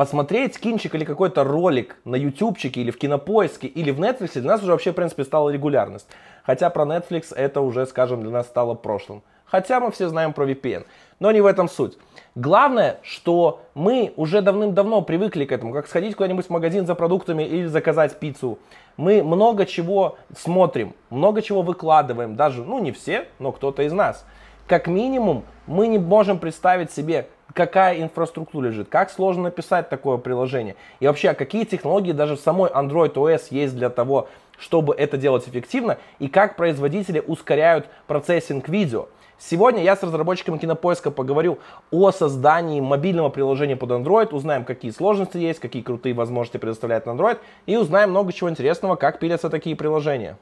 [0.00, 4.62] посмотреть кинчик или какой-то ролик на ютубчике или в кинопоиске или в Netflix для нас
[4.62, 6.06] уже вообще, в принципе, стала регулярность.
[6.42, 9.22] Хотя про Netflix это уже, скажем, для нас стало прошлым.
[9.44, 10.86] Хотя мы все знаем про VPN.
[11.18, 11.98] Но не в этом суть.
[12.34, 17.42] Главное, что мы уже давным-давно привыкли к этому, как сходить куда-нибудь в магазин за продуктами
[17.42, 18.58] или заказать пиццу.
[18.96, 24.24] Мы много чего смотрим, много чего выкладываем, даже, ну не все, но кто-то из нас.
[24.66, 30.76] Как минимум, мы не можем представить себе, какая инфраструктура лежит, как сложно написать такое приложение.
[31.00, 35.48] И вообще, какие технологии даже в самой Android OS есть для того, чтобы это делать
[35.48, 39.08] эффективно, и как производители ускоряют процессинг видео.
[39.38, 41.58] Сегодня я с разработчиками Кинопоиска поговорю
[41.90, 47.38] о создании мобильного приложения под Android, узнаем, какие сложности есть, какие крутые возможности предоставляет Android,
[47.64, 50.36] и узнаем много чего интересного, как пилятся такие приложения.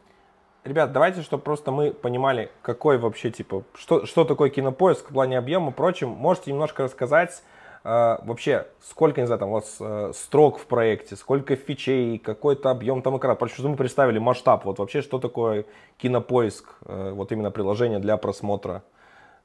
[0.65, 5.39] Ребят, давайте, чтобы просто мы понимали, какой вообще, типа, что, что такое кинопоиск в плане
[5.39, 6.09] объема и прочим.
[6.09, 7.43] Можете немножко рассказать
[7.85, 12.71] э, вообще, сколько, не знаю, там у вас э, строк в проекте, сколько фичей, какой-то
[12.71, 13.37] объем там экрана.
[13.37, 14.65] Потому что мы представили масштаб.
[14.65, 15.65] Вот вообще, что такое
[15.97, 18.83] кинопоиск, э, вот именно приложение для просмотра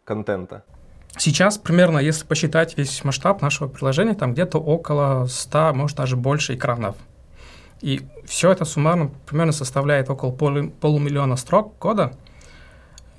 [0.04, 0.64] контента.
[1.18, 6.56] Сейчас примерно, если посчитать весь масштаб нашего приложения, там где-то около 100, может даже больше
[6.56, 6.96] экранов.
[7.84, 12.14] И все это суммарно примерно составляет около полу, полумиллиона строк кода.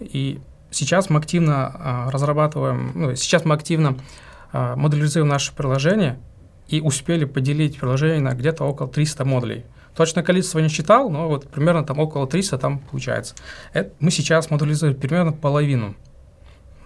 [0.00, 0.40] И
[0.70, 3.98] сейчас мы активно а, разрабатываем, ну, сейчас мы активно
[4.52, 6.18] а, моделизируем наше приложение
[6.68, 9.66] и успели поделить приложение на где-то около 300 модулей.
[9.94, 13.34] Точное количество не считал, но вот примерно там около 300 там получается.
[13.74, 15.94] Это мы сейчас модулизируем примерно половину.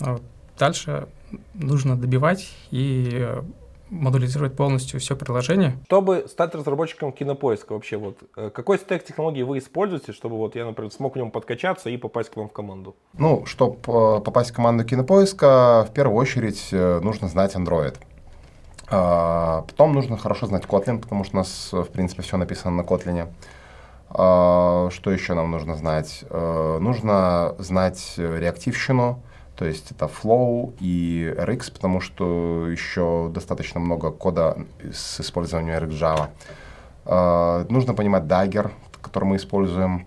[0.01, 0.23] А вот
[0.59, 1.07] дальше
[1.55, 3.43] нужно добивать и э,
[3.91, 5.79] модулизировать полностью все приложение.
[5.87, 10.65] Чтобы стать разработчиком кинопоиска вообще, вот э, какой стек технологий вы используете, чтобы вот я,
[10.65, 12.97] например, смог в нем подкачаться и попасть к вам в команду?
[13.15, 17.97] Ну, чтобы э, попасть в команду кинопоиска, в первую очередь э, нужно знать Android.
[18.91, 22.83] А, потом нужно хорошо знать Kotlin, потому что у нас, в принципе, все написано на
[22.83, 23.29] Kotlin.
[24.11, 26.25] А, что еще нам нужно знать?
[26.31, 29.23] Нужно знать реактивщину,
[29.59, 36.29] то есть это Flow и RX, потому что еще достаточно много кода с использованием RxJava.
[37.05, 38.71] Uh, нужно понимать Dagger,
[39.03, 40.07] который мы используем.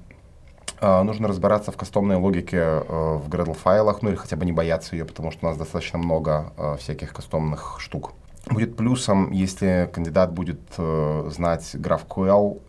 [0.80, 4.54] Uh, нужно разбираться в кастомной логике uh, в Gradle файлах, ну или хотя бы не
[4.54, 8.14] бояться ее, потому что у нас достаточно много всяких кастомных штук.
[8.50, 12.62] Будет плюсом, если кандидат будет знать GraphQL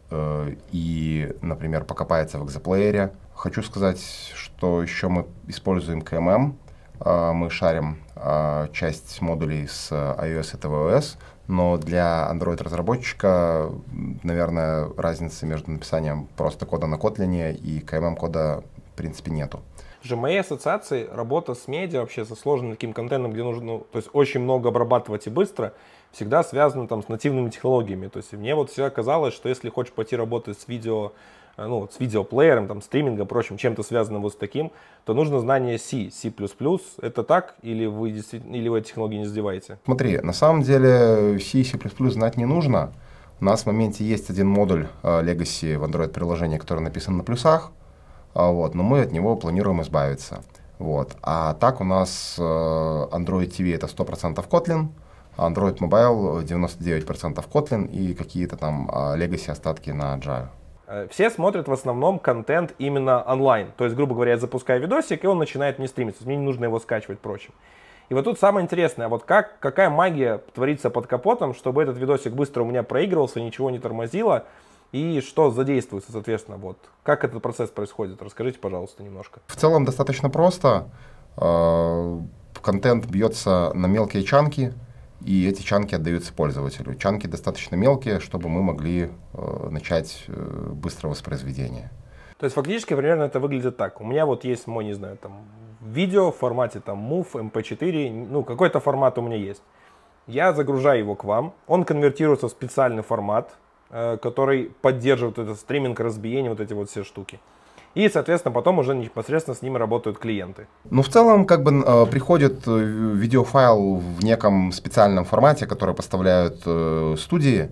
[0.73, 3.13] и, например, покопается в экзоплеере.
[3.35, 4.01] Хочу сказать,
[4.35, 6.57] что еще мы используем а,
[7.05, 11.17] мы шарим а, часть модулей с iOS и tvOS,
[11.49, 13.71] но для Android-разработчика,
[14.23, 19.61] наверное, разницы между написанием просто кода на Kotlin и KMM-кода в принципе нету.
[20.05, 23.99] В моей ассоциации работа с медиа вообще со сложным таким контентом, где нужно, ну, то
[23.99, 25.75] есть очень много обрабатывать и быстро,
[26.11, 28.09] всегда связано там с нативными технологиями.
[28.09, 31.13] То есть мне вот всегда казалось, что если хочешь пойти работать с видео
[31.57, 34.73] Э, ну, с видеоплеером, там, стримингом, прочим, чем-то связанным вот с таким,
[35.05, 36.33] то нужно знание C, C++.
[37.03, 39.79] Это так или вы, действительно, или вы эти технологии не задеваете?
[39.85, 41.79] Смотри, на самом деле C C++
[42.11, 42.93] знать не нужно.
[43.41, 47.73] У нас в моменте есть один модуль uh, Legacy в Android-приложении, который написан на плюсах,
[48.35, 50.43] uh, вот, но мы от него планируем избавиться.
[50.79, 51.17] Вот.
[51.23, 54.89] А так у нас uh, Android TV это 100% Kotlin,
[55.37, 60.49] Android Mobile 99% Kotlin и какие-то там Legacy остатки на Java.
[60.93, 63.73] Э, все смотрят в основном контент именно онлайн.
[63.79, 66.25] То есть, грубо говоря, я запускаю видосик, и он начинает мне стримиться.
[66.25, 67.53] Мне не нужно его скачивать прочим.
[68.11, 72.35] И вот тут самое интересное, вот как, какая магия творится под капотом, чтобы этот видосик
[72.35, 74.45] быстро у меня проигрывался, ничего не тормозило,
[74.91, 76.77] и что задействуется, соответственно, вот.
[77.05, 78.21] Как этот процесс происходит?
[78.21, 79.41] Расскажите, пожалуйста, немножко.
[79.47, 80.89] В целом достаточно просто.
[81.39, 82.19] Э,
[82.61, 84.75] контент бьется на мелкие чанки,
[85.25, 86.95] и эти чанки отдаются пользователю.
[86.95, 91.91] Чанки достаточно мелкие, чтобы мы могли э, начать э, быстрое воспроизведение.
[92.39, 94.01] То есть фактически примерно это выглядит так.
[94.01, 95.45] У меня вот есть мой, не знаю, там
[95.81, 99.63] видео в формате там MOV, MP4, ну какой-то формат у меня есть.
[100.27, 103.57] Я загружаю его к вам, он конвертируется в специальный формат,
[103.91, 107.39] э, который поддерживает этот стриминг, разбиение, вот эти вот все штуки.
[107.95, 110.67] И, соответственно, потом уже непосредственно с ними работают клиенты.
[110.91, 116.63] Ну, в целом, как бы э, приходит э, видеофайл в неком специальном формате, который поставляют
[116.65, 117.71] э, студии,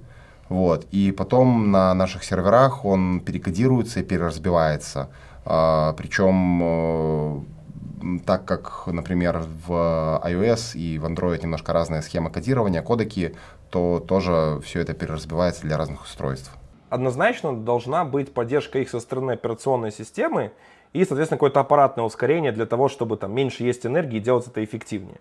[0.51, 5.09] вот, и потом на наших серверах он перекодируется и переразбивается.
[5.45, 7.41] А, причем э,
[8.27, 13.37] так как, например, в iOS и в Android немножко разная схема кодирования, кодеки,
[13.71, 16.51] то тоже все это переразбивается для разных устройств
[16.91, 20.53] однозначно должна быть поддержка их со стороны операционной системы
[20.93, 24.63] и, соответственно, какое-то аппаратное ускорение для того, чтобы там меньше есть энергии и делать это
[24.63, 25.21] эффективнее.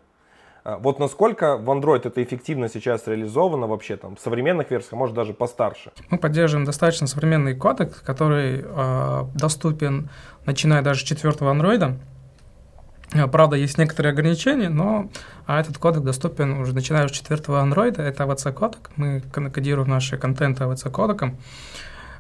[0.64, 4.96] А, вот насколько в Android это эффективно сейчас реализовано вообще там в современных версиях, а
[4.98, 5.92] может даже постарше?
[6.10, 10.10] Мы поддерживаем достаточно современный кодек, который э, доступен,
[10.46, 11.98] начиная даже с четвертого андроида.
[13.32, 15.10] Правда, есть некоторые ограничения, но
[15.48, 18.04] а этот кодек доступен уже начиная с четвертого андроида.
[18.04, 18.92] Это AVC кодек.
[18.96, 21.38] Мы кодируем наши контенты AVC кодеком,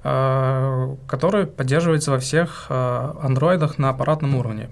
[0.01, 4.71] который поддерживается во всех андроидах на аппаратном уровне.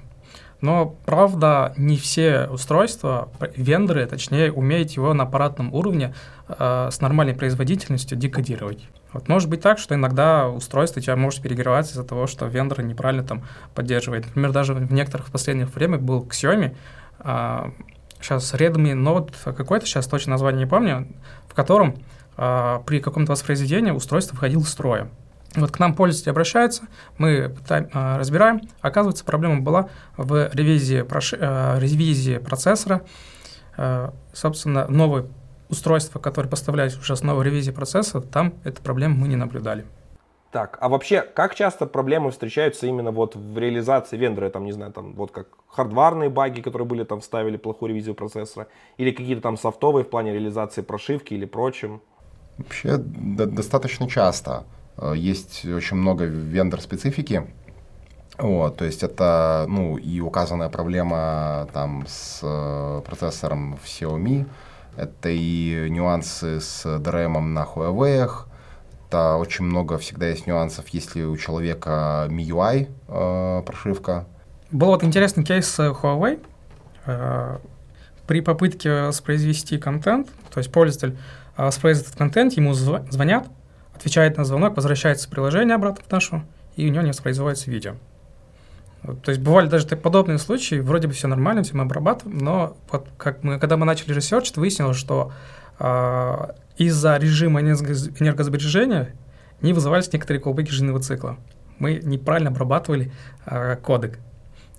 [0.61, 6.15] Но, правда, не все устройства, вендоры, точнее, умеют его на аппаратном уровне
[6.47, 8.83] э, с нормальной производительностью декодировать.
[9.13, 13.23] Вот может быть так, что иногда устройство тебя может перегреваться из-за того, что вендор неправильно
[13.23, 13.43] там
[13.73, 14.25] поддерживает.
[14.25, 16.75] Например, даже в некоторых последних время был Xiaomi,
[17.19, 17.71] э,
[18.19, 21.07] сейчас Redmi Note какой-то, сейчас точно название не помню,
[21.47, 21.95] в котором
[22.37, 25.09] э, при каком-то воспроизведении устройство входило из строя.
[25.55, 26.83] Вот к нам пользователи обращаются,
[27.17, 28.61] мы пытаем, а, разбираем.
[28.81, 33.01] Оказывается, проблема была в ревизии, проши, а, ревизии процессора.
[33.75, 35.25] А, собственно, новое
[35.69, 39.85] устройство, которое поставляется уже с новой ревизией процессора, там эту проблему мы не наблюдали.
[40.51, 44.93] Так, а вообще, как часто проблемы встречаются именно вот в реализации вендора, там, не знаю,
[44.93, 48.67] там, вот как хардварные баги, которые были там, вставили плохую ревизию процессора,
[48.97, 52.01] или какие-то там софтовые в плане реализации прошивки или прочим?
[52.57, 54.63] Вообще, да, достаточно часто.
[54.97, 57.45] Э, есть очень много вендор-специфики.
[58.37, 64.45] Вот, то есть это, ну, и указанная проблема там с э, процессором в Xiaomi,
[64.97, 68.29] это и нюансы с DRM на Huawei,
[69.07, 74.25] это очень много всегда есть нюансов, если у человека MIUI э, прошивка.
[74.69, 76.45] Был вот интересный кейс с Huawei.
[77.05, 77.59] Э,
[78.27, 81.17] при попытке воспроизвести контент, то есть пользователь
[81.55, 83.47] э, воспроизводит этот контент, ему звонят,
[83.95, 86.43] отвечает на звонок, возвращается приложение обратно в нашу,
[86.75, 87.95] и у него не воспроизводится видео.
[89.01, 93.07] То есть бывали даже подобные случаи, вроде бы все нормально, все мы обрабатываем, но вот
[93.17, 95.31] как мы, когда мы начали research, выяснилось, что
[95.79, 96.47] э,
[96.77, 99.13] из-за режима энергосбережения
[99.61, 101.37] не вызывались некоторые колбеки жизненного цикла.
[101.79, 103.11] Мы неправильно обрабатывали
[103.45, 104.19] э, кодек.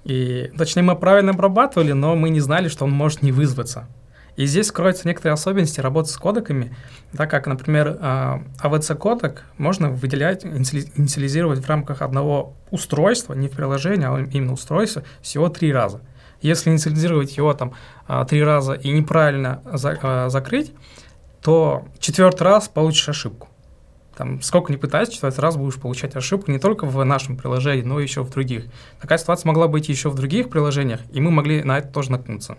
[0.04, 3.88] И, точнее, мы правильно обрабатывали, но мы не знали, что он может не вызваться.
[4.38, 6.72] И здесь кроются некоторые особенности работы с кодеками,
[7.16, 7.98] так как, например,
[8.62, 15.02] AVC-кодек а можно выделять, инициализировать в рамках одного устройства, не в приложении, а именно устройства,
[15.22, 16.02] всего три раза.
[16.40, 17.74] Если инициализировать его там
[18.06, 20.72] а, три раза и неправильно за, а, закрыть,
[21.42, 23.48] то четвертый раз получишь ошибку.
[24.16, 27.98] Там, сколько ни пытайся, четвертый раз будешь получать ошибку не только в нашем приложении, но
[27.98, 28.66] еще в других.
[29.00, 32.56] Такая ситуация могла быть еще в других приложениях, и мы могли на это тоже наткнуться.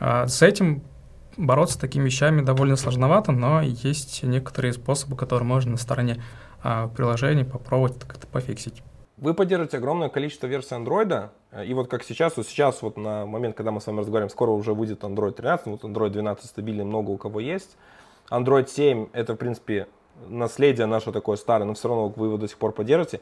[0.00, 0.82] А, с этим
[1.36, 6.22] бороться такими вещами довольно сложновато, но есть некоторые способы, которые можно на стороне
[6.62, 8.82] а, приложений попробовать как-то пофиксить.
[9.18, 11.28] Вы поддерживаете огромное количество версий Android,
[11.66, 14.50] и вот как сейчас, вот сейчас вот на момент, когда мы с вами разговариваем, скоро
[14.50, 17.76] уже выйдет Android 13, вот Android 12 стабильный, много у кого есть.
[18.30, 19.88] Android 7 это, в принципе,
[20.28, 23.20] наследие наше такое старое, но все равно вы его до сих пор поддерживаете.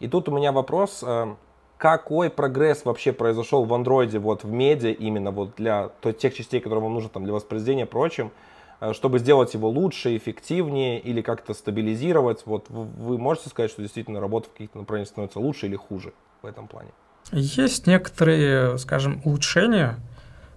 [0.00, 1.34] И тут у меня вопрос, э,
[1.78, 6.82] какой прогресс вообще произошел в андроиде, вот в медиа именно вот для тех частей, которые
[6.82, 8.32] вам нужны там для воспроизведения и прочим,
[8.80, 12.42] э, чтобы сделать его лучше, эффективнее или как-то стабилизировать.
[12.46, 16.46] Вот вы можете сказать, что действительно работа в каких-то направлениях становится лучше или хуже в
[16.46, 16.90] этом плане?
[17.30, 20.00] Есть некоторые, скажем, улучшения,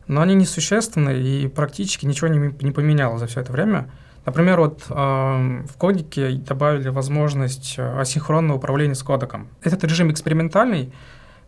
[0.07, 3.91] но они несущественны и практически ничего не, не поменяло за все это время.
[4.25, 9.47] Например, вот э, в кодике добавили возможность э, асинхронного управления с кодеком.
[9.63, 10.93] Этот режим экспериментальный.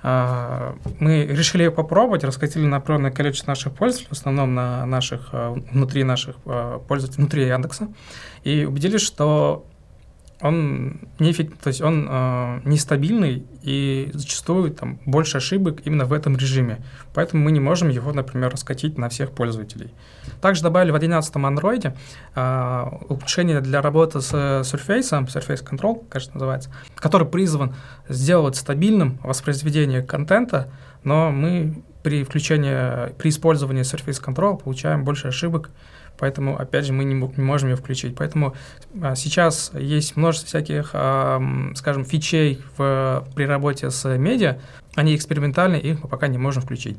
[0.01, 5.55] Э, мы решили попробовать, раскатили на определенное количество наших пользователей, в основном на наших, э,
[5.71, 7.89] внутри наших э, пользователей, внутри Яндекса,
[8.43, 9.65] и убедились, что
[10.43, 16.35] он не, то есть он э, нестабильный и зачастую там больше ошибок именно в этом
[16.35, 16.83] режиме.
[17.13, 19.93] Поэтому мы не можем его, например, раскатить на всех пользователей.
[20.41, 21.95] Также добавили в 11 Android
[22.35, 27.73] э, улучшение для работы с Surface, Surface Control, кажется, называется, который призван
[28.09, 30.69] сделать стабильным воспроизведение контента,
[31.05, 35.71] но мы при включении, при использовании Surface Control получаем больше ошибок,
[36.17, 38.15] Поэтому, опять же, мы не, не можем ее включить.
[38.15, 38.53] Поэтому
[39.01, 40.89] а, сейчас есть множество всяких,
[41.75, 44.59] скажем, фичей в, при работе с медиа.
[44.95, 46.97] Они экспериментальные, их мы пока не можем включить.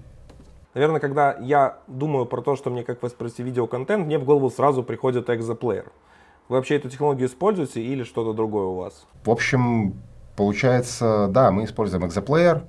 [0.75, 4.83] Наверное, когда я думаю про то, что мне как воспроизвести видеоконтент, мне в голову сразу
[4.83, 5.87] приходит экзоплеер.
[6.49, 9.07] Вы вообще эту технологию используете или что-то другое у вас?
[9.25, 9.95] В общем,
[10.37, 12.65] получается, да, мы используем экзоплеер,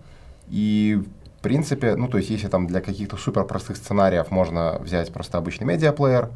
[0.48, 1.04] и
[1.46, 5.66] принципе, ну, то есть, если там для каких-то супер простых сценариев можно взять просто обычный
[5.66, 6.32] медиаплеер,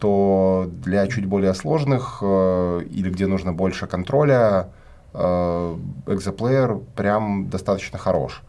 [0.00, 4.70] то для чуть более сложных э, или где нужно больше контроля,
[5.14, 5.76] э,
[6.08, 8.42] экзоплеер прям достаточно хорош.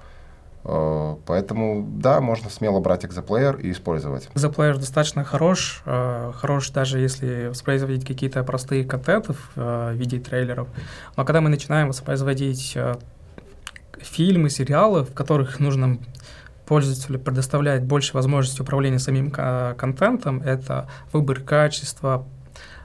[0.63, 4.29] Э, поэтому, да, можно смело брать экзоплеер и использовать.
[4.33, 10.67] Экзоплеер достаточно хорош, э, хорош даже если воспроизводить какие-то простые контенты в виде трейлеров.
[11.17, 12.75] Но когда мы начинаем воспроизводить
[14.01, 15.99] фильмы, сериалы, в которых нужно
[16.65, 22.27] пользователю предоставлять больше возможностей управления самим контентом, это выбор качества,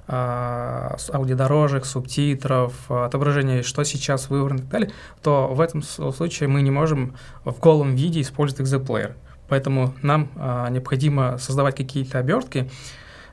[0.06, 4.90] а, аудиодорожек, субтитров, отображение, что сейчас выбрано и так далее,
[5.22, 9.16] то в этом случае мы не можем в голом виде использовать экзоплеер.
[9.48, 12.70] Поэтому нам а, необходимо создавать какие-то обертки,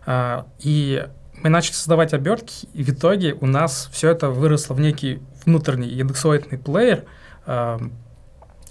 [0.05, 1.07] а, и
[1.41, 5.89] мы начали создавать обертки, и в итоге у нас все это выросло в некий внутренний
[5.89, 7.05] индексоидный плеер,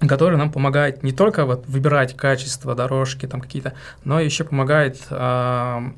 [0.09, 5.93] который нам помогает не только вот выбирать качество дорожки там какие-то, но еще помогает а,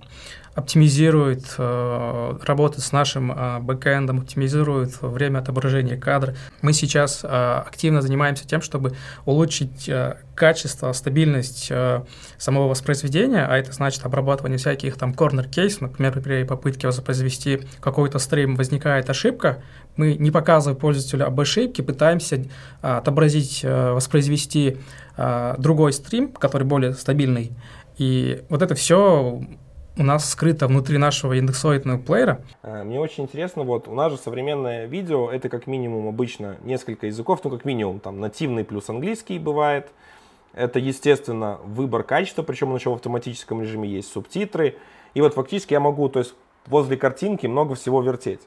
[0.54, 6.34] оптимизирует э, работу с нашим э, бэкэндом, оптимизирует время отображения кадра.
[6.60, 8.92] Мы сейчас э, активно занимаемся тем, чтобы
[9.24, 12.02] улучшить э, качество, стабильность э,
[12.36, 18.18] самого воспроизведения, а это значит обрабатывание всяких там corner кейсов, например, при попытке воспроизвести какой-то
[18.18, 19.62] стрим возникает ошибка,
[19.96, 22.42] мы не показывая пользователю об ошибке, пытаемся э,
[22.82, 24.78] отобразить, э, воспроизвести
[25.16, 27.52] э, другой стрим, который более стабильный,
[27.96, 29.42] и вот это все
[29.96, 32.42] у нас скрыто внутри нашего индексоидного плеера.
[32.62, 37.06] Э, мне очень интересно, вот у нас же современное видео, это как минимум обычно несколько
[37.06, 39.90] языков, ну как минимум там нативный плюс английский бывает.
[40.54, 44.76] Это, естественно, выбор качества, причем он еще в автоматическом режиме есть субтитры.
[45.14, 46.34] И вот фактически я могу, то есть
[46.66, 48.40] возле картинки много всего вертеть.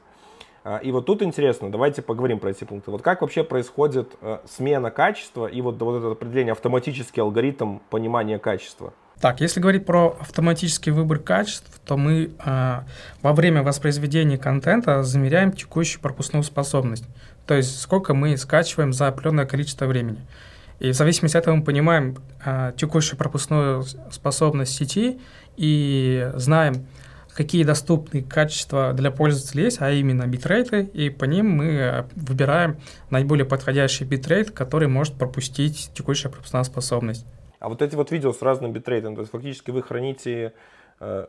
[0.64, 2.90] Э, и вот тут интересно, давайте поговорим про эти пункты.
[2.90, 8.38] Вот как вообще происходит э, смена качества и вот, вот это определение автоматический алгоритм понимания
[8.38, 8.92] качества?
[9.20, 12.80] Так, если говорить про автоматический выбор качеств, то мы э,
[13.22, 17.04] во время воспроизведения контента замеряем текущую пропускную способность.
[17.46, 20.18] То есть сколько мы скачиваем за определенное количество времени.
[20.80, 25.18] И в зависимости от этого мы понимаем э, текущую пропускную способность сети
[25.56, 26.86] и знаем,
[27.32, 32.76] какие доступные качества для пользователей есть, а именно битрейты, и по ним мы выбираем
[33.08, 37.24] наиболее подходящий битрейт, который может пропустить текущая пропускная способность.
[37.58, 40.52] А вот эти вот видео с разным битрейтом, то есть фактически вы храните
[41.00, 41.26] э,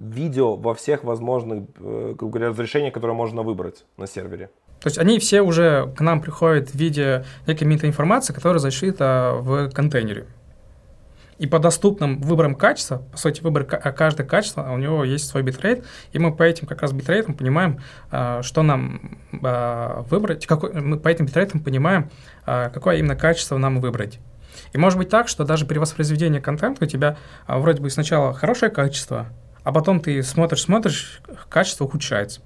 [0.00, 4.50] видео во всех возможных, э, грубо говоря, разрешениях, которые можно выбрать на сервере.
[4.80, 9.70] То есть они все уже к нам приходят в виде некой метаинформации, которая зашита в
[9.70, 10.26] контейнере.
[11.36, 15.86] И по доступным выборам качества, по сути, выбор каждое качество, у него есть свой битрейт,
[16.12, 17.80] и мы по этим как раз битрейтам понимаем,
[18.10, 22.10] э, что нам э, выбрать, какой, мы по этим битрейтам понимаем,
[22.44, 24.18] какое именно качество нам выбрать.
[24.72, 28.32] И может быть так, что даже при воспроизведении контента у тебя а, вроде бы сначала
[28.32, 29.26] хорошее качество,
[29.62, 32.40] а потом ты смотришь, смотришь, качество ухудшается.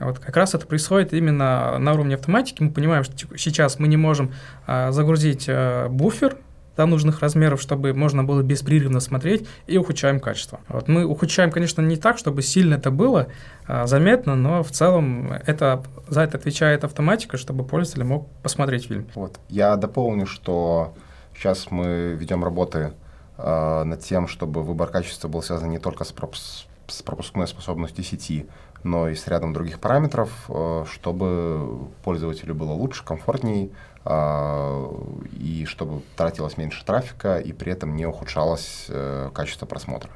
[0.00, 2.62] Вот как раз это происходит именно на уровне автоматики.
[2.62, 4.32] Мы понимаем, что сейчас мы не можем
[4.66, 6.36] а, загрузить а, буфер
[6.76, 10.60] до нужных размеров, чтобы можно было беспрерывно смотреть, и ухудшаем качество.
[10.68, 13.28] Вот мы ухудшаем, конечно, не так, чтобы сильно это было
[13.66, 19.06] а, заметно, но в целом это, за это отвечает автоматика, чтобы пользователь мог посмотреть фильм.
[19.14, 19.38] Вот.
[19.48, 20.94] Я дополню, что
[21.34, 22.92] Сейчас мы ведем работы
[23.36, 28.04] э, над тем, чтобы выбор качества был связан не только с, пропуск, с пропускной способностью
[28.04, 28.48] сети,
[28.84, 33.72] но и с рядом других параметров, э, чтобы пользователю было лучше, комфортней,
[34.04, 34.88] э,
[35.32, 40.10] и чтобы тратилось меньше трафика, и при этом не ухудшалось э, качество просмотра.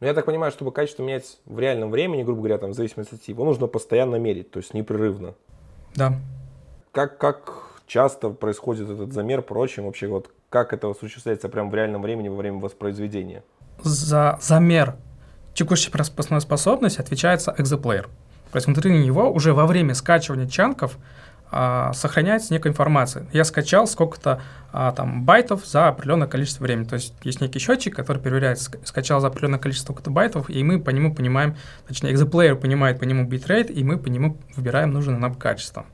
[0.00, 3.14] Но я так понимаю, чтобы качество менять в реальном времени, грубо говоря, там, в зависимости
[3.14, 5.34] от сети, его нужно постоянно мерить, то есть непрерывно.
[5.94, 6.14] Да.
[6.92, 12.02] Как, как часто происходит этот замер, прочим, вообще вот как это осуществляется прямо в реальном
[12.02, 13.42] времени во время воспроизведения?
[13.82, 14.94] За замер
[15.54, 18.04] текущей пропускной способности отвечается экзоплеер.
[18.52, 20.96] То есть внутри него уже во время скачивания чанков
[21.50, 23.26] а, сохраняется некая информация.
[23.32, 24.40] Я скачал сколько-то
[24.72, 26.84] а, там байтов за определенное количество времени.
[26.84, 30.80] То есть есть некий счетчик, который проверяет, скачал за определенное количество сколько-то байтов, и мы
[30.80, 35.18] по нему понимаем, точнее, ExoPlayer понимает по нему битрейт, и мы по нему выбираем нужное
[35.18, 35.86] нам качество.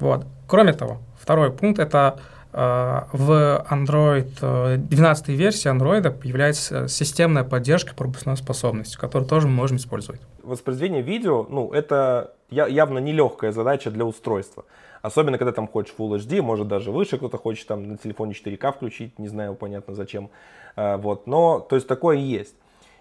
[0.00, 0.26] Вот.
[0.46, 2.18] Кроме того, Второй пункт– это
[2.52, 9.52] э, в Android, 12 э, версии Android появляется системная поддержка пропускной способности, которую тоже мы
[9.52, 10.20] можем использовать.
[10.42, 14.64] Воспроизведение видео, ну, это явно нелегкая задача для устройства.
[15.02, 18.72] Особенно, когда там хочешь Full HD, может даже выше кто-то хочет там на телефоне 4К
[18.72, 20.30] включить, не знаю, понятно зачем.
[20.74, 22.56] Э, вот, но, то есть такое есть.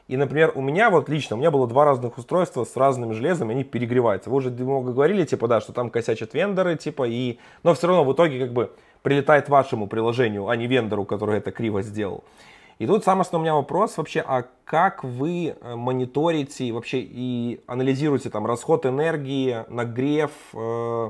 [0.09, 3.51] И, например, у меня вот лично, у меня было два разных устройства с разным железом,
[3.51, 4.31] и они перегреваются.
[4.31, 7.37] Вы уже много говорили, типа, да, что там косячат вендоры, типа, и...
[7.61, 8.71] Но все равно в итоге, как бы,
[9.03, 12.23] прилетает вашему приложению, а не вендору, который это криво сделал.
[12.79, 17.61] И тут самый основной у меня вопрос вообще, а как вы э, мониторите вообще и
[17.67, 21.09] анализируете там расход энергии, нагрев, э,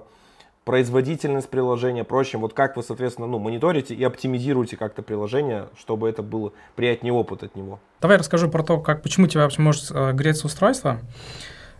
[0.69, 2.41] производительность приложения, прочим.
[2.41, 7.41] Вот как вы, соответственно, ну, мониторите и оптимизируете как-то приложение, чтобы это было приятнее опыт
[7.41, 7.79] от него?
[8.01, 10.99] Давай расскажу про то, как, почему тебя вообще может э, греться устройство.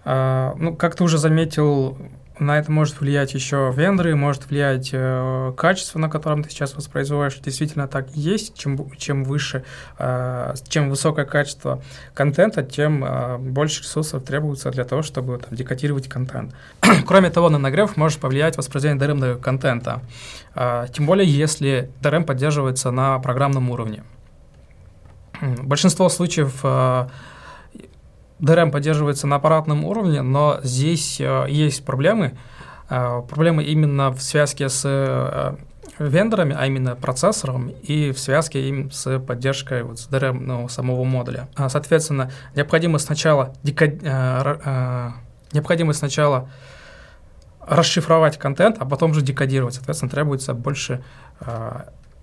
[0.05, 1.99] Э, ну, как ты уже заметил,
[2.39, 7.39] на это может влиять еще вендоры, может влиять э, качество, на котором ты сейчас воспроизводишь.
[7.39, 8.57] Действительно так есть.
[8.57, 9.63] Чем, чем выше,
[9.97, 11.81] э, чем высокое качество
[12.13, 16.55] контента, тем э, больше ресурсов требуется для того, чтобы там, декодировать контент.
[17.05, 20.01] Кроме того, на нагрев может повлиять воспроизведение DRM контента.
[20.55, 24.03] Э, тем более, если DRM поддерживается на программном уровне.
[25.41, 27.07] Большинство случаев э,
[28.39, 32.37] DRM поддерживается на аппаратном уровне, но здесь э, есть проблемы.
[32.89, 35.55] Э, проблемы именно в связке с э,
[35.99, 41.03] вендорами, а именно процессором, и в связке им с поддержкой вот, с DRM ну, самого
[41.03, 41.49] модуля.
[41.55, 44.01] А, соответственно, необходимо сначала, декод...
[45.51, 46.49] необходимо сначала
[47.59, 49.75] расшифровать контент, а потом же декодировать.
[49.75, 51.03] Соответственно, требуется больше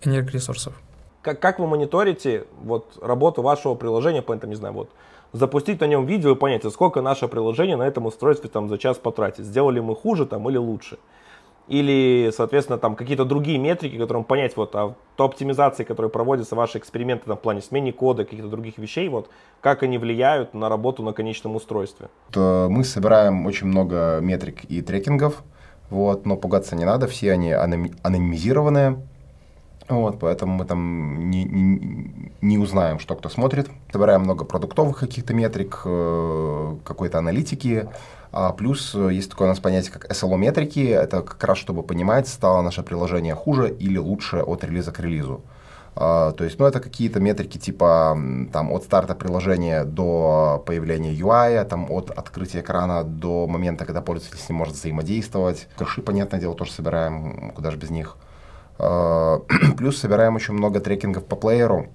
[0.02, 0.72] энергоресурсов.
[1.20, 4.90] Как, как вы мониторите вот, работу вашего приложения, по не знаю, вот
[5.32, 8.98] запустить на нем видео и понять, сколько наше приложение на этом устройстве там за час
[8.98, 9.44] потратит.
[9.44, 10.98] Сделали мы хуже там или лучше.
[11.68, 16.78] Или, соответственно, там какие-то другие метрики, которым понять, вот, а то оптимизации, которые проводятся, ваши
[16.78, 19.28] эксперименты там, в плане смены кода, каких-то других вещей, вот,
[19.60, 22.06] как они влияют на работу на конечном устройстве?
[22.36, 25.42] Мы собираем очень много метрик и трекингов,
[25.90, 29.00] вот, но пугаться не надо, все они анонимизированные,
[29.88, 33.68] вот, поэтому мы там не, не, не узнаем, что кто смотрит.
[33.92, 37.88] Собираем много продуктовых каких-то метрик, э, какой-то аналитики.
[38.32, 40.88] А плюс э, есть такое у нас понятие, как SLO-метрики.
[40.88, 45.42] Это как раз, чтобы понимать, стало наше приложение хуже или лучше от релиза к релизу.
[45.94, 48.18] Uh, то есть, ну, это какие-то метрики типа
[48.52, 54.38] там, от старта приложения до появления UI, там, от открытия экрана до момента, когда пользователь
[54.38, 55.68] с ним может взаимодействовать.
[55.78, 58.18] Кэши, понятное дело, тоже собираем, куда же без них.
[58.78, 59.40] А,
[59.76, 61.88] плюс собираем очень много трекингов по плееру.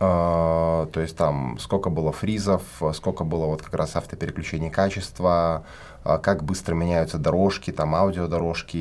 [0.00, 2.62] А, то есть там сколько было фризов,
[2.94, 5.64] сколько было вот как раз автопереключений качества,
[6.04, 8.76] а, как быстро меняются дорожки, там аудиодорожки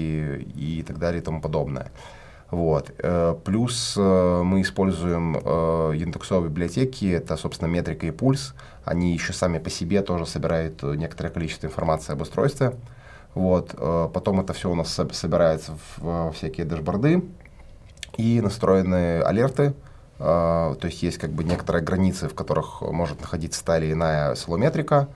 [0.55, 1.91] и так далее и тому подобное.
[2.49, 2.91] Вот.
[2.99, 8.53] Э, плюс э, мы используем э, индексовые библиотеки, это, собственно, метрика и пульс.
[8.85, 12.73] Они еще сами по себе тоже собирают некоторое количество информации об устройстве.
[13.33, 17.23] Вот, э, потом это все у нас собирается в всякие дашборды
[18.17, 19.73] и настроены алерты.
[20.19, 24.35] Э, то есть есть как бы некоторые границы, в которых может находиться та или иная
[24.35, 25.07] солометрика.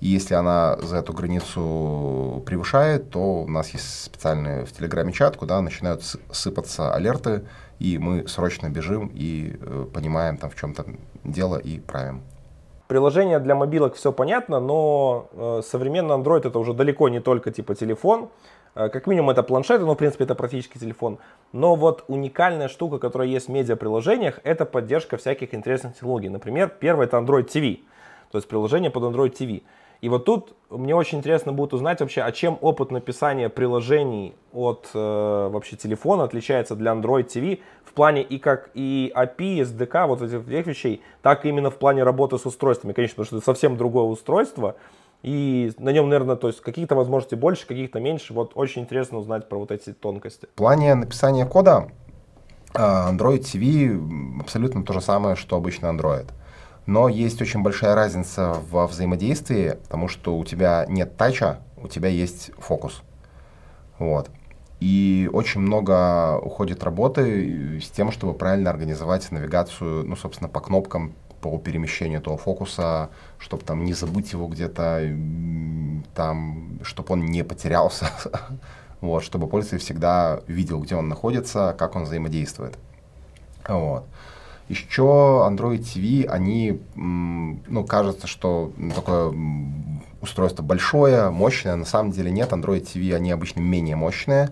[0.00, 5.36] И если она за эту границу превышает, то у нас есть специальный в Телеграме чат,
[5.36, 6.02] куда начинают
[6.32, 7.44] сыпаться алерты,
[7.78, 10.86] и мы срочно бежим и э, понимаем, там, в чем то
[11.24, 12.22] дело, и правим.
[12.90, 17.76] Приложение для мобилок все понятно, но э, современный Android это уже далеко не только типа
[17.76, 18.30] телефон.
[18.74, 21.18] Э, как минимум это планшет, но в принципе это практически телефон.
[21.52, 26.30] Но вот уникальная штука, которая есть в медиаприложениях, это поддержка всяких интересных технологий.
[26.30, 27.78] Например, первое это Android TV,
[28.32, 29.62] то есть приложение под Android TV.
[30.00, 34.88] И вот тут мне очень интересно будет узнать вообще, а чем опыт написания приложений от
[34.94, 40.22] э, вообще телефона отличается для Android TV в плане и как и API, SDK, вот
[40.22, 43.44] этих, этих вещей, так и именно в плане работы с устройствами, конечно, потому что это
[43.44, 44.76] совсем другое устройство,
[45.22, 48.32] и на нем, наверное, то есть каких-то возможностей больше, каких-то меньше.
[48.32, 50.46] Вот очень интересно узнать про вот эти тонкости.
[50.46, 51.90] В плане написания кода
[52.72, 56.28] а, Android TV абсолютно то же самое, что обычный Android.
[56.86, 62.08] Но есть очень большая разница во взаимодействии, потому что у тебя нет тача, у тебя
[62.08, 63.02] есть фокус.
[63.98, 64.30] Вот.
[64.80, 71.14] И очень много уходит работы с тем, чтобы правильно организовать навигацию, ну, собственно, по кнопкам,
[71.42, 75.02] по перемещению этого фокуса, чтобы там не забыть его где-то,
[76.14, 78.10] там, чтобы он не потерялся,
[79.02, 82.78] вот, чтобы пользователь всегда видел, где он находится, как он взаимодействует.
[83.68, 84.06] Вот.
[84.70, 89.34] Еще Android TV, они, ну, кажется, что такое
[90.20, 91.74] устройство большое, мощное.
[91.74, 94.50] На самом деле нет, Android TV, они обычно менее мощные.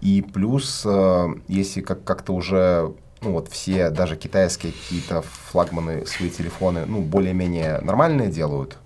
[0.00, 6.30] И плюс, э, если как- как-то уже ну вот все, даже китайские какие-то флагманы свои
[6.30, 8.76] телефоны, ну, более-менее нормальные делают,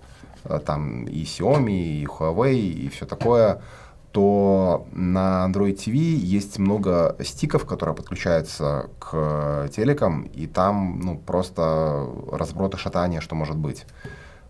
[0.45, 3.61] э, там и Xiaomi, и Huawei, и все такое,
[4.11, 12.07] то на Android TV есть много стиков, которые подключаются к телекам, и там ну, просто
[12.31, 13.85] разброд и шатание, что может быть.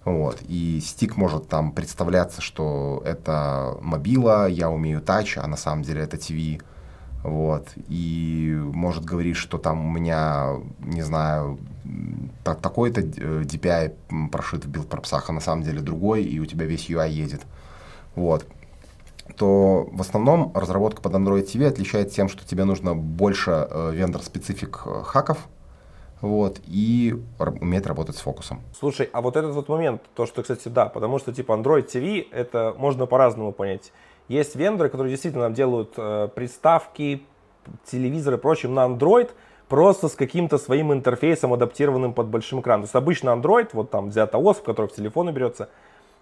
[0.06, 0.42] Вот.
[0.48, 6.02] И стик может там представляться, что это мобила, я умею тач, а на самом деле
[6.02, 6.62] это TV.
[7.24, 7.68] Вот.
[7.90, 11.60] И может говорить, что там у меня, не знаю,
[12.44, 16.66] такой-то DPI прошит в build props ах, а на самом деле другой, и у тебя
[16.66, 17.42] весь UI едет.
[18.16, 18.48] Вот.
[19.38, 24.84] То в основном разработка под Android TV отличается тем, что тебе нужно больше э, vendor-specific
[24.86, 25.48] э, хаков,
[26.22, 27.16] вот, и
[27.62, 28.62] уметь работать с фокусом.
[28.78, 32.28] Слушай, а вот этот вот момент, то, что, кстати, да, потому что, типа, Android TV,
[32.32, 33.94] это можно по-разному понять.
[34.28, 37.24] Есть вендоры, которые действительно нам делают э, приставки,
[37.86, 39.30] телевизоры и прочее на Android,
[39.68, 42.82] просто с каким-то своим интерфейсом, адаптированным под большим экраном.
[42.82, 45.70] То есть обычно Android, вот там взята ОС, в который в телефоны берется,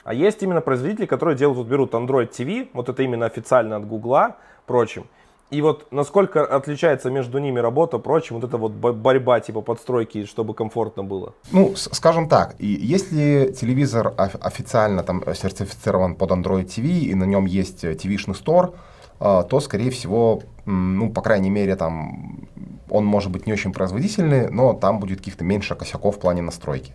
[0.08, 3.86] а есть именно производители, которые делают, вот берут Android TV, вот это именно официально от
[3.86, 5.04] Гугла, прочим.
[5.50, 10.54] И вот насколько отличается между ними работа, прочим, вот эта вот борьба типа подстройки, чтобы
[10.54, 11.34] комфортно было?
[11.52, 17.84] Ну, скажем так, если телевизор официально там сертифицирован под Android TV и на нем есть
[17.84, 18.76] TV-шный стор,
[19.20, 22.48] а, то, скорее всего, ну, по крайней мере, там
[22.89, 26.93] он может быть не очень производительный, но там будет каких-то меньше косяков в плане настройки.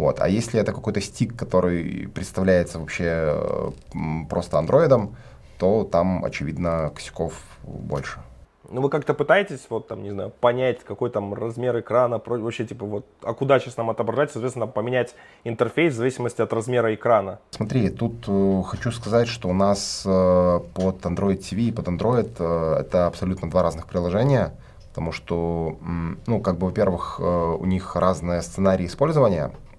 [0.00, 0.20] Вот.
[0.20, 3.72] А если это какой-то стик, который представляется вообще
[4.30, 5.14] просто андроидом,
[5.58, 8.20] то там, очевидно, косяков больше.
[8.70, 12.86] Ну, вы как-то пытаетесь, вот там, не знаю, понять, какой там размер экрана, вообще, типа,
[12.86, 17.40] вот, а куда сейчас нам отображать, соответственно, поменять интерфейс в зависимости от размера экрана?
[17.50, 22.30] Смотри, тут э, хочу сказать, что у нас э, под Android TV и под Android
[22.38, 24.54] э, это абсолютно два разных приложения,
[24.88, 25.76] потому что,
[26.26, 29.69] ну, как бы, во-первых, э, у них разные сценарии использования, Э,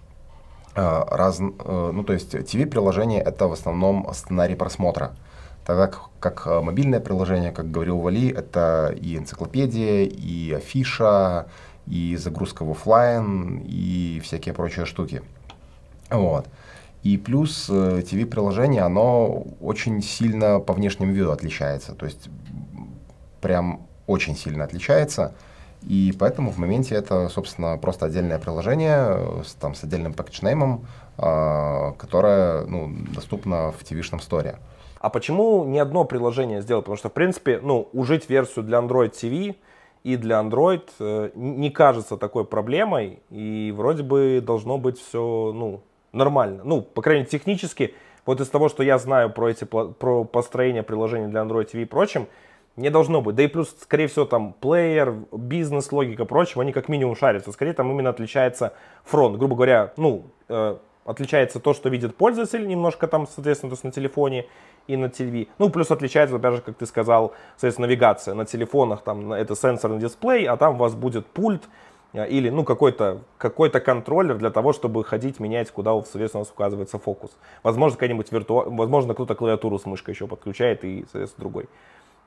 [0.75, 5.11] раз, э, ну, то есть TV-приложение это в основном сценарий просмотра.
[5.65, 11.47] Тогда как, как э, мобильное приложение, как говорил Вали, это и энциклопедия, и афиша,
[11.87, 15.21] и загрузка в офлайн, и всякие прочие штуки.
[16.09, 16.47] Вот.
[17.03, 21.93] И плюс TV-приложение, оно очень сильно по внешнему виду отличается.
[21.93, 22.29] То есть
[23.41, 25.33] прям очень сильно отличается.
[25.87, 30.85] И поэтому в моменте это, собственно, просто отдельное приложение с, там, с отдельным пакетнеймом,
[31.17, 34.57] э, которое ну, доступно в TV-шном сторе.
[34.99, 36.85] А почему не одно приложение сделать?
[36.85, 39.55] Потому что, в принципе, ну, ужить версию для Android TV
[40.03, 45.81] и для Android э, не кажется такой проблемой, и вроде бы должно быть все, ну,
[46.11, 46.61] нормально.
[46.63, 50.83] Ну, по крайней мере, технически, вот из того, что я знаю про эти, про построение
[50.83, 52.27] приложений для Android TV и прочим,
[52.75, 53.35] не должно быть.
[53.35, 57.51] Да и плюс, скорее всего, там плеер, бизнес, логика, прочего, они как минимум шарятся.
[57.51, 59.37] Скорее там именно отличается фронт.
[59.37, 63.91] Грубо говоря, ну, э, отличается то, что видит пользователь немножко там, соответственно, то есть на
[63.91, 64.47] телефоне
[64.87, 65.49] и на ТВ.
[65.57, 68.33] Ну, плюс отличается, опять же, как ты сказал, соответственно, навигация.
[68.33, 71.63] На телефонах там это сенсорный дисплей, а там у вас будет пульт
[72.13, 76.51] э, или, ну, какой-то какой контроллер для того, чтобы ходить, менять, куда, соответственно, у вас
[76.51, 77.31] указывается фокус.
[77.63, 78.71] Возможно, какая-нибудь виртуал...
[78.71, 81.69] Возможно, кто-то клавиатуру с мышкой еще подключает и, соответственно, другой.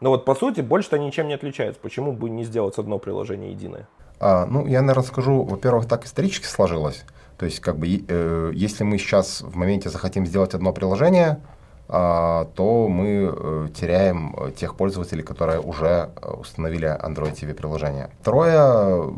[0.00, 1.80] Но вот по сути больше-то ничем не отличается.
[1.80, 3.88] Почему бы не сделать одно приложение единое?
[4.20, 7.04] А, ну, я, наверное, скажу, во-первых, так исторически сложилось.
[7.38, 11.40] То есть, как бы, э, если мы сейчас в моменте захотим сделать одно приложение,
[11.88, 18.11] э, то мы э, теряем э, тех пользователей, которые уже э, установили Android TV приложение.
[18.20, 19.12] Второе,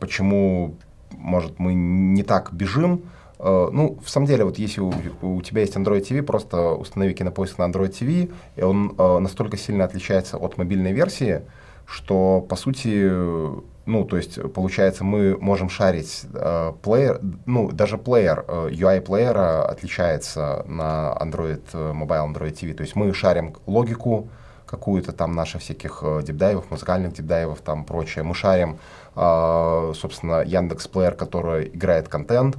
[0.00, 0.74] почему,
[1.12, 3.02] может, мы не так бежим,
[3.38, 7.58] ну, в самом деле, вот если у, у тебя есть Android TV, просто установи кинопоиск
[7.58, 11.42] на Android TV, и он э, настолько сильно отличается от мобильной версии,
[11.86, 13.10] что, по сути,
[13.86, 19.64] ну, то есть, получается, мы можем шарить э, плеер, ну, даже плеер, э, UI плеера
[19.64, 24.28] отличается на Android, э, Mobile Android TV, то есть мы шарим логику
[24.66, 28.78] какую-то там наших всяких э, дипдайвов, музыкальных дипдайвов, там прочее, мы шарим,
[29.14, 32.56] э, собственно, Яндекс Плеер, который играет контент,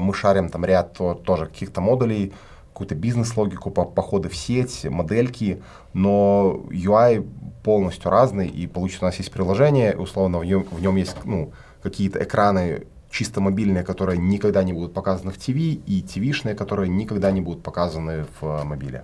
[0.00, 2.32] мы шарим там ряд тоже каких-то модулей,
[2.72, 5.60] какую-то бизнес-логику, походы в сеть, модельки,
[5.94, 7.28] но UI
[7.64, 11.52] полностью разный, и получится у нас есть приложение, условно в нем, в нем есть ну,
[11.82, 17.30] какие-то экраны чисто мобильные, которые никогда не будут показаны в ТВ, и ТВшные, которые никогда
[17.30, 19.02] не будут показаны в мобиле.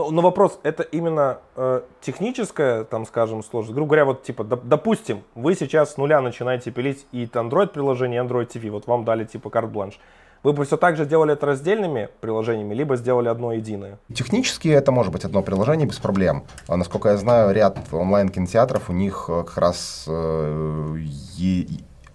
[0.00, 3.74] Ну, но вопрос, это именно э, техническая, там, скажем, сложность.
[3.74, 8.26] Грубо говоря, вот, типа, доп, допустим, вы сейчас с нуля начинаете пилить и Android-приложение, и
[8.26, 10.00] Android TV, вот вам дали, типа, карт-бланш.
[10.42, 13.98] Вы бы все так же делали это раздельными приложениями, либо сделали одно единое?
[14.14, 16.44] Технически это может быть одно приложение без проблем.
[16.66, 20.96] А, насколько я знаю, ряд онлайн-кинотеатров, у них э, как раз Э,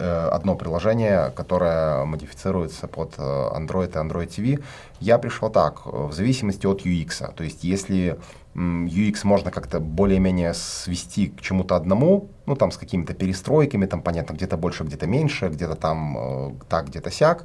[0.04, 4.62] одно приложение, которое модифицируется под э, Android и Android TV.
[5.00, 7.32] Я пришел так, в зависимости от UX.
[7.34, 8.18] То есть, если
[8.54, 14.34] UX можно как-то более-менее свести к чему-то одному, ну, там, с какими-то перестройками, там, понятно,
[14.34, 17.44] где-то больше, где-то меньше, где-то там э, так, где-то сяк,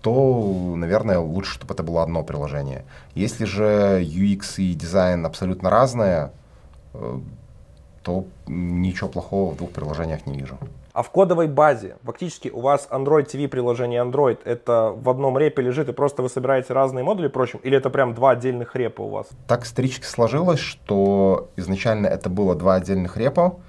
[0.00, 2.84] то, наверное, лучше, чтобы это было одно приложение.
[3.14, 6.30] Если же UX и дизайн абсолютно разные,
[8.02, 10.58] то ничего плохого в двух приложениях не вижу.
[11.00, 15.38] А А в кодовой базе фактически у вас Android TV приложение Android это в одном
[15.38, 17.58] репе лежит и просто вы собираете разные модули и прочим?
[17.62, 19.26] Или это прям два отдельных репа у вас?
[19.48, 23.60] Так исторически сложилось, что изначально это было два отдельных репа.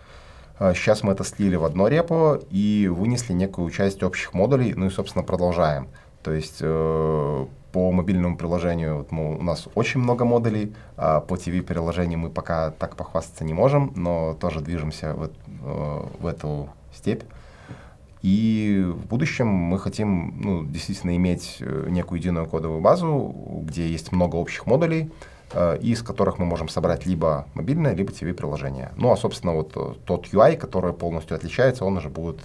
[0.60, 4.90] Сейчас мы это слили в одно репо и вынесли некую часть общих модулей, ну и,
[4.90, 5.88] собственно, продолжаем.
[6.24, 11.36] То есть э, по мобильному приложению вот мы, у нас очень много модулей, а по
[11.36, 17.24] TV-приложению мы пока так похвастаться не можем, но тоже движемся в, э, в эту степь.
[18.22, 24.12] И в будущем мы хотим ну, действительно иметь э, некую единую кодовую базу, где есть
[24.12, 25.12] много общих модулей,
[25.54, 28.92] э, из которых мы можем собрать либо мобильное, либо TV-приложение.
[28.96, 32.42] Ну, а, собственно, вот э, тот UI, который полностью отличается, он уже будет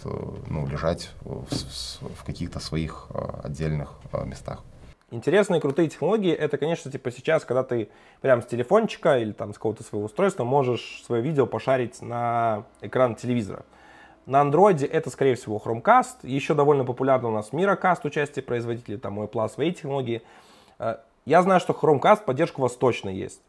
[0.48, 3.08] ну, лежать в, в каких-то своих
[3.44, 3.92] отдельных
[4.24, 4.64] местах.
[5.10, 7.90] Интересные, крутые технологии, это, конечно, типа сейчас, когда ты
[8.22, 13.14] прям с телефончика или там с какого-то своего устройства можешь свое видео пошарить на экран
[13.14, 13.64] телевизора.
[14.26, 16.24] На андроиде это, скорее всего, Chromecast.
[16.24, 20.22] Еще довольно популярно у нас Miracast, участие производителей, там Apple свои технологии.
[20.80, 23.40] Э, я знаю, что Chromecast поддержка у вас точно есть.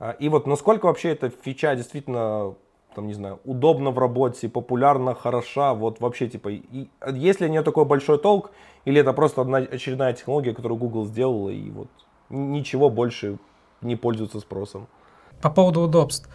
[0.00, 2.54] Э, и вот насколько вообще эта фича действительно,
[2.94, 7.50] там, не знаю, удобна в работе, популярна, хороша, вот вообще, типа, и, есть ли у
[7.50, 8.50] нее такой большой толк,
[8.84, 11.88] или это просто одна очередная технология, которую Google сделала, и вот
[12.28, 13.38] ничего больше
[13.80, 14.88] не пользуется спросом?
[15.40, 16.28] По поводу удобств.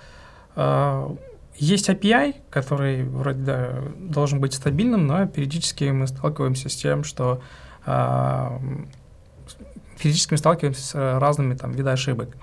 [1.58, 7.04] Э, есть API, который вроде да, должен быть стабильным, но периодически мы сталкиваемся с тем,
[7.04, 7.42] что
[7.86, 8.60] э,
[9.98, 12.38] физически мы сталкиваемся с разными там, видами ошибок.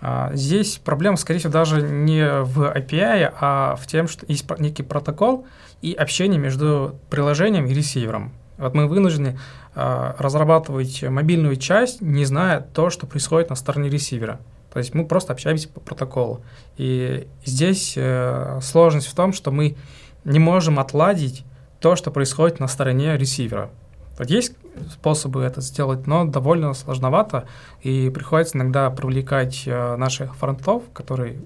[0.00, 4.82] А, здесь проблема, скорее всего, даже не в API, а в том, что есть некий
[4.82, 5.46] протокол
[5.82, 8.32] и общение между приложением и ресивером.
[8.58, 9.38] Вот мы вынуждены
[9.74, 14.40] а, разрабатывать мобильную часть, не зная то, что происходит на стороне ресивера.
[14.72, 16.42] То есть мы просто общаемся по протоколу.
[16.76, 19.76] И здесь э, сложность в том, что мы
[20.24, 21.44] не можем отладить
[21.80, 23.70] то, что происходит на стороне ресивера.
[24.18, 24.54] Вот есть
[24.92, 27.46] способы это сделать, но довольно сложновато,
[27.82, 31.40] и приходится иногда привлекать э, наших фронтов, которые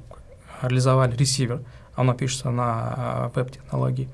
[0.62, 1.62] реализовали ресивер,
[1.94, 4.08] оно пишется на э, веб-технологии.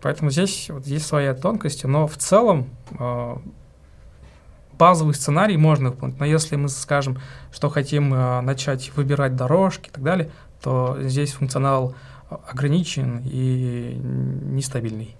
[0.00, 3.36] Поэтому здесь вот есть свои тонкости, но в целом э,
[4.82, 7.18] базовый сценарий можно выполнить, но если мы скажем,
[7.52, 11.94] что хотим э, начать выбирать дорожки и так далее, то здесь функционал
[12.28, 15.16] ограничен и нестабильный.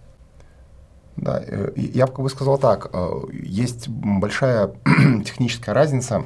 [1.14, 4.72] Да, э, я бы сказал так, э, есть большая
[5.24, 6.24] техническая разница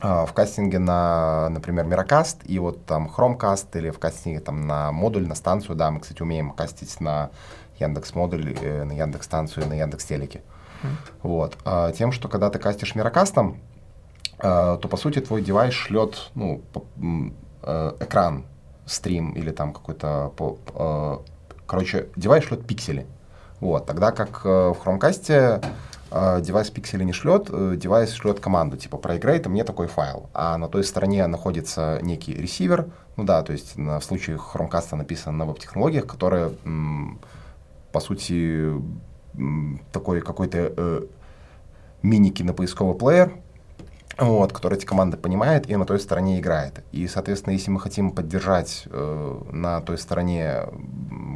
[0.00, 5.26] в кастинге на, например, Miracast и вот там Chromecast или в кастинге там на модуль,
[5.26, 7.30] на станцию, да, мы, кстати, умеем кастить на
[7.78, 10.40] Яндекс модуль, на Яндекс станцию, на Яндекс телеке.
[11.22, 11.56] Вот.
[11.64, 13.60] А тем, что когда ты кастишь мирокастом,
[14.38, 16.62] а, то по сути твой девайс шлет ну,
[17.62, 18.44] а, экран,
[18.84, 20.32] стрим или там какой-то...
[20.74, 21.22] А,
[21.66, 23.06] короче, девайс шлет пиксели.
[23.60, 23.86] Вот.
[23.86, 25.64] Тогда как э, в Chromecast
[26.42, 30.28] девайс пиксели не шлет, э, девайс шлет команду, типа проиграй мне такой файл.
[30.34, 34.94] А на той стороне находится некий ресивер, ну да, то есть на, в случае Chromecast
[34.94, 36.52] написано на веб-технологиях, которые,
[37.92, 38.72] по сути,
[39.92, 41.02] такой какой-то э,
[42.02, 43.32] мини-кинопоисковый плеер,
[44.18, 46.84] вот, который эти команды понимает и на той стороне играет.
[46.92, 50.62] И, соответственно, если мы хотим поддержать э, на той стороне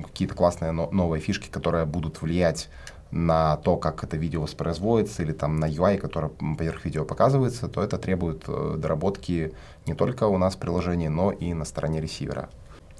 [0.04, 2.70] какие-то классные но, новые фишки, которые будут влиять
[3.10, 7.82] на то, как это видео воспроизводится, или там на UI, который поверх видео показывается, то
[7.82, 9.52] это требует э, доработки
[9.86, 12.48] не только у нас в приложении, но и на стороне ресивера.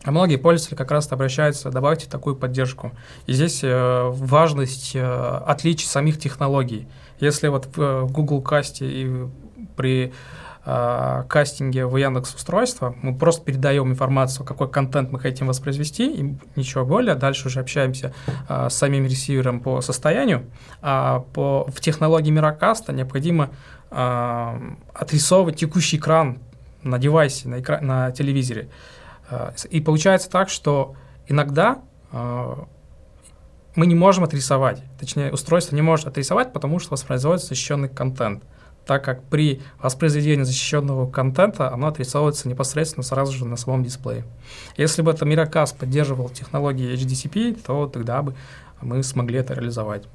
[0.03, 2.93] А многие пользователи как раз обращаются, добавьте такую поддержку.
[3.27, 5.03] И здесь э, важность э,
[5.47, 6.89] отличий самих технологий.
[7.19, 9.27] Если вот в, э, в Google Касте и
[9.77, 10.15] при
[10.65, 16.35] э, кастинге в Яндекс устройство мы просто передаем информацию, какой контент мы хотим воспроизвести, и
[16.57, 17.15] ничего более.
[17.15, 18.15] Дальше уже общаемся
[18.49, 20.47] э, с самим ресивером по состоянию.
[20.81, 23.51] А по, в технологии Miracast необходимо
[23.91, 26.39] э, отрисовывать текущий экран
[26.83, 28.71] на девайсе, на, экран, на телевизоре.
[29.31, 30.95] Э, и получается так, что
[31.27, 32.55] иногда э,
[33.77, 38.43] мы не можем отрисовать, точнее, устройство не может отрисовать, потому что воспроизводится защищенный контент,
[38.85, 44.25] так как при воспроизведении защищенного контента оно отрисовывается непосредственно сразу же на самом дисплее.
[44.77, 48.35] Если бы это Miracast поддерживал технологии HDCP, то тогда бы
[48.81, 50.09] мы смогли это реализовать.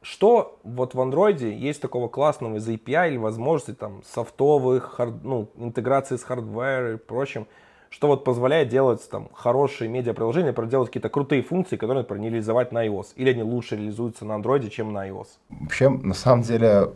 [0.00, 5.50] Что вот в андроиде есть такого классного из API или возможностей там софтовых, hard, ну,
[5.56, 7.46] интеграции с hardware и прочим,
[7.92, 12.72] что вот позволяет делать там хорошие медиа-приложения, проделать какие-то крутые функции, которые, например, не реализовать
[12.72, 13.08] на iOS.
[13.16, 15.26] Или они лучше реализуются на Android, чем на iOS.
[15.50, 16.88] Вообще, на самом деле,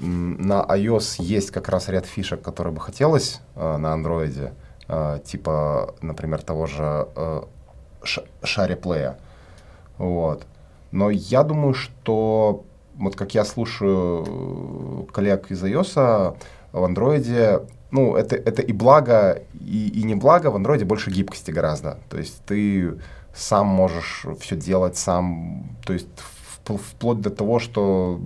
[0.00, 4.52] на iOS есть как раз ряд фишек, которые бы хотелось э, на Android.
[4.86, 7.42] Э, типа, например, того же э,
[8.42, 9.16] шареплея.
[9.96, 10.46] Вот.
[10.92, 12.64] Но я думаю, что
[12.96, 16.36] вот как я слушаю коллег из iOS,
[16.72, 17.60] в андроиде,
[17.94, 21.98] ну, это, это и благо, и, и не благо, в андроиде больше гибкости гораздо.
[22.08, 22.98] То есть ты
[23.32, 26.08] сам можешь все делать, сам, то есть
[26.64, 28.20] вплоть до того, что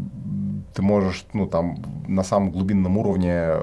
[0.72, 1.76] ты можешь, ну, там,
[2.09, 3.61] на самом глубинном уровне э,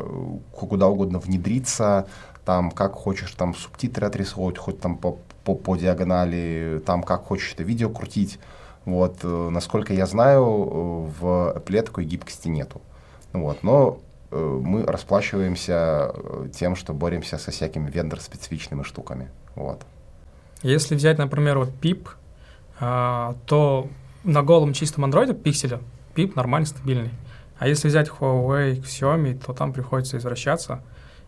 [0.52, 2.06] куда угодно внедриться,
[2.46, 7.54] там, как хочешь, там, субтитры отрисовывать, хоть там по, по, по диагонали, там, как хочешь
[7.54, 8.38] это видео крутить.
[8.86, 12.80] Вот, э, насколько я знаю, э, в Apple такой гибкости нету.
[13.34, 13.98] Вот, но
[14.32, 16.14] мы расплачиваемся
[16.54, 19.30] тем, что боремся со всякими вендор-специфичными штуками.
[19.56, 19.82] Вот.
[20.62, 22.08] Если взять, например, вот PIP,
[22.80, 23.88] а, то
[24.24, 25.80] на голом чистом андроиде пикселе
[26.16, 27.12] PIP нормальный, стабильный.
[27.58, 30.82] А если взять Huawei, Xiaomi, то там приходится извращаться,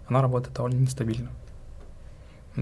[0.08, 1.30] она работает довольно нестабильно.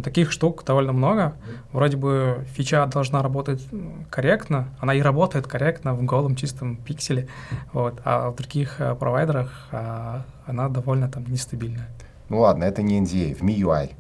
[0.04, 1.36] Таких штук довольно много.
[1.72, 3.66] Вроде бы фича должна работать
[4.10, 7.28] корректно, она и работает корректно в голом чистом пикселе,
[7.72, 11.88] вот, а в других а, провайдерах а, она довольно там нестабильная.
[12.30, 13.92] Ну ладно, это не NDA, в MIUI.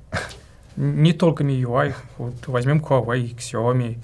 [0.76, 3.98] Не только MIUI, вот возьмем Huawei, Xiaomi.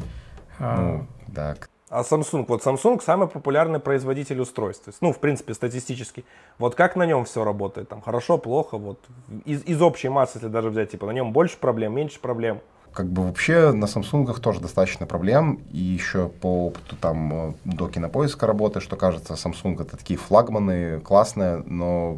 [0.59, 1.55] А, ну, да,
[1.91, 6.23] а Samsung, вот Samsung самый популярный производитель устройств, ну, в принципе, статистически.
[6.57, 8.97] Вот как на нем все работает, там, хорошо, плохо, вот,
[9.43, 12.61] из, из общей массы, если даже взять, типа, на нем больше проблем, меньше проблем.
[12.93, 17.89] Как бы вообще на Samsung тоже достаточно проблем, и еще по опыту там э, до
[17.89, 22.17] кинопоиска работы, что кажется, Samsung это такие флагманы, классные, но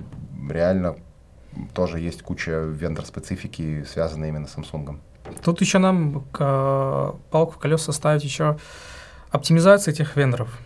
[0.49, 0.97] реально
[1.73, 4.99] тоже есть куча вендор-специфики, связанные именно с Samsung.
[5.43, 8.57] Тут еще нам к, палку в колеса ставить еще
[9.33, 10.59] Оптимизация этих вендоров.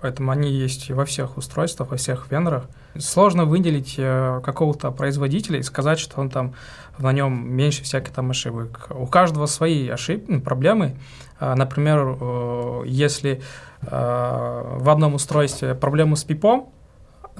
[0.00, 2.64] Поэтому они есть во всех устройствах, во всех вендорах.
[2.98, 6.54] Сложно выделить э, какого-то производителя и сказать, что он там
[6.96, 8.86] на нем меньше всяких там ошибок.
[8.88, 10.96] У каждого свои ошибки, ну, проблемы.
[11.38, 13.42] Э, например, э, если
[13.82, 16.70] э, в одном устройстве проблемы с пипом,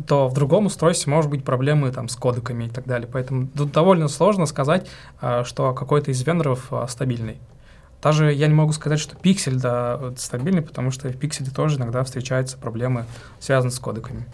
[0.07, 3.09] то в другом устройстве может быть проблемы там, с кодеками и так далее.
[3.11, 4.87] Поэтому тут довольно сложно сказать,
[5.45, 7.39] что какой-то из вендоров стабильный.
[8.03, 12.05] Даже я не могу сказать, что пиксель да, стабильный, потому что в пикселе тоже иногда
[12.05, 13.07] встречаются проблемы,
[13.41, 14.27] связанные с кодеками.